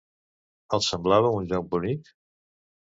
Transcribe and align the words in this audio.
Els 0.79 0.89
semblava 0.93 1.33
un 1.41 1.47
lloc 1.55 1.71
bonic? 1.77 2.13